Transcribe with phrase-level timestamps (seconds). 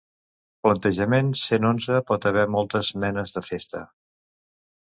[0.67, 3.87] Plantejament cent onze pot haver moltes menes de festa.